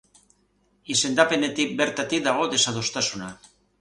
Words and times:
Izendapenetik 0.95 1.75
bertatik 1.83 2.25
dago 2.29 2.49
desadostasuna. 2.55 3.29